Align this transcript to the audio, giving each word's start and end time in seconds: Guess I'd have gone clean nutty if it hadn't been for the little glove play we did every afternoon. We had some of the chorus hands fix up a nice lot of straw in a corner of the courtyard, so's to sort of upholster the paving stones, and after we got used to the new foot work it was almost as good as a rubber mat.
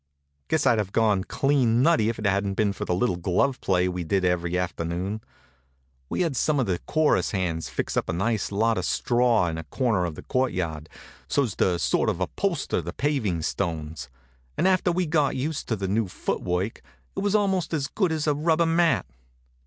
Guess 0.47 0.65
I'd 0.65 0.79
have 0.79 0.93
gone 0.93 1.23
clean 1.25 1.83
nutty 1.83 2.09
if 2.09 2.17
it 2.17 2.25
hadn't 2.25 2.55
been 2.55 2.73
for 2.73 2.85
the 2.85 2.95
little 2.95 3.17
glove 3.17 3.61
play 3.61 3.87
we 3.87 4.03
did 4.03 4.25
every 4.25 4.57
afternoon. 4.57 5.21
We 6.09 6.21
had 6.21 6.35
some 6.35 6.59
of 6.59 6.65
the 6.65 6.79
chorus 6.79 7.29
hands 7.29 7.69
fix 7.69 7.95
up 7.95 8.09
a 8.09 8.13
nice 8.13 8.51
lot 8.51 8.79
of 8.79 8.85
straw 8.85 9.45
in 9.45 9.59
a 9.59 9.63
corner 9.65 10.05
of 10.05 10.15
the 10.15 10.23
courtyard, 10.23 10.89
so's 11.27 11.55
to 11.57 11.77
sort 11.77 12.09
of 12.09 12.19
upholster 12.19 12.81
the 12.81 12.93
paving 12.93 13.43
stones, 13.43 14.09
and 14.57 14.67
after 14.67 14.91
we 14.91 15.05
got 15.05 15.35
used 15.35 15.67
to 15.67 15.75
the 15.75 15.87
new 15.87 16.07
foot 16.07 16.41
work 16.41 16.81
it 17.15 17.19
was 17.19 17.35
almost 17.35 17.71
as 17.71 17.85
good 17.87 18.11
as 18.11 18.25
a 18.25 18.33
rubber 18.33 18.65
mat. 18.65 19.05